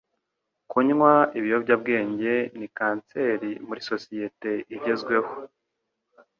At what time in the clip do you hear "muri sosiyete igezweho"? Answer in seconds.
3.67-5.31